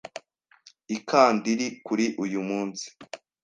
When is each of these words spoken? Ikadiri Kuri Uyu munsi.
Ikadiri 0.95 1.67
Kuri 1.85 2.05
Uyu 2.23 2.39
munsi. 2.47 2.85